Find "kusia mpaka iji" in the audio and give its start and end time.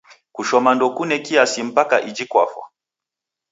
1.19-2.25